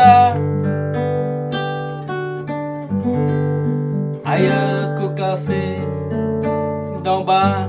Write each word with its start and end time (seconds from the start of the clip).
ça 0.00 0.34
ailleurs 4.24 4.94
qu'au 4.96 5.10
café 5.22 5.64
d'en 7.04 7.22
bas. 7.28 7.68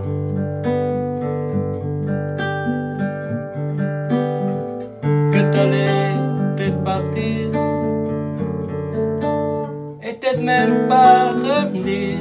Que 5.34 5.42
t'allais 5.54 6.16
peut-être 6.56 6.82
partir 6.92 7.42
et 10.06 10.14
peut-être 10.14 10.44
même 10.54 10.88
pas 10.88 11.32
revenir. 11.48 12.18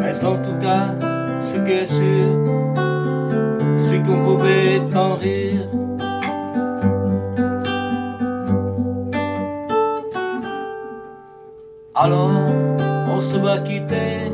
Mais 0.00 0.24
en 0.24 0.36
tout 0.44 0.56
cas, 0.66 0.86
ce 1.40 1.56
qui 1.64 1.72
est 1.82 1.86
sûr, 1.86 2.61
qu'on 4.04 4.18
pouvait 4.24 4.80
t'en 4.92 5.14
rire. 5.14 5.66
Alors, 11.94 12.30
on 13.14 13.20
se 13.20 13.36
va 13.36 13.58
quitter 13.58 14.32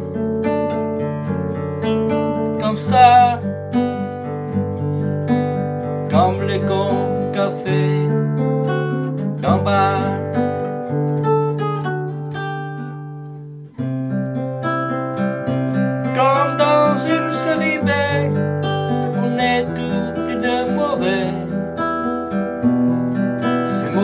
comme 2.60 2.76
ça, 2.76 3.40
comme 6.10 6.42
les 6.46 6.60
cons 6.60 7.30
café 7.32 8.08
d'en 9.42 9.58
bas. 9.58 9.87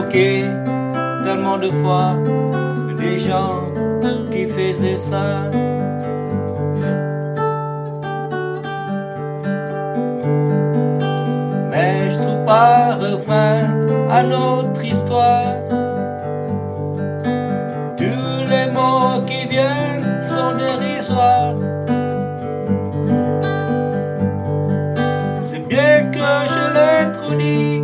Moqué 0.04 0.44
tellement 1.22 1.58
de 1.58 1.70
fois 1.70 2.16
des 2.98 3.18
gens 3.18 3.60
qui 4.30 4.46
faisaient 4.46 4.98
ça. 4.98 5.50
Mais 11.70 12.10
je 12.10 12.16
trouve 12.16 12.44
pas 12.44 12.96
refrain 12.96 13.60
à 14.10 14.22
notre 14.22 14.84
histoire. 14.84 15.54
Tous 17.96 18.48
les 18.52 18.70
mots 18.72 19.22
qui 19.26 19.46
viennent 19.48 20.20
sont 20.20 20.54
dérisoires. 20.56 21.56
C'est 25.40 25.66
bien 25.68 26.10
que 26.10 26.30
je 26.54 26.62
l'ai 26.74 27.12
trop 27.12 27.34
dit, 27.34 27.82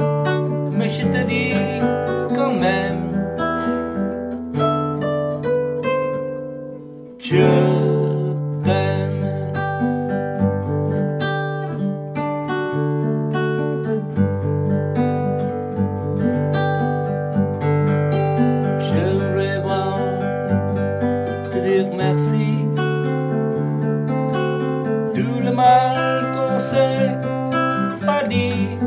merci. 21.96 22.66
Tout 25.14 25.40
le 25.42 25.52
mal 25.52 26.24
qu'on 26.34 26.58
s'est 26.58 27.16
pas 28.04 28.24
dit. 28.28 28.78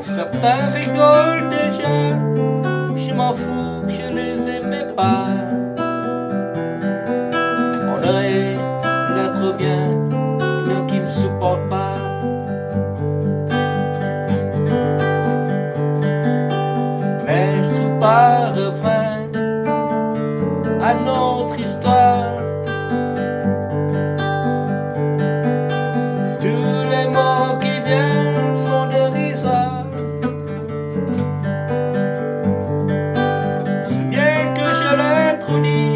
Certains 0.00 0.66
rigolent 0.74 1.48
déjà. 1.50 1.96
Je 2.96 3.14
m'en 3.14 3.34
fous, 3.34 3.82
je 3.88 4.14
les 4.14 4.48
aimais 4.56 4.86
pas. 4.96 5.28
On 7.92 8.08
aurait 8.08 8.56
l'air 9.14 9.32
trop 9.32 9.52
bien, 9.52 9.88
bien 9.88 9.91
melody 35.52 35.91